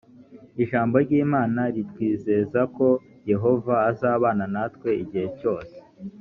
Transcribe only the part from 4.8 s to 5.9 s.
igihe cyose.